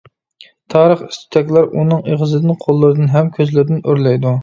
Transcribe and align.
تارىخ: 0.73 1.03
ئىس-تۈتەكلەر 1.09 1.69
ئۇنىڭ 1.77 2.01
ئېغىزىدىن، 2.09 2.57
قوللىرىدىن 2.67 3.15
ھەم 3.17 3.33
كۆزلىرىدىن 3.41 3.83
ئۆرلەيدۇ. 3.89 4.39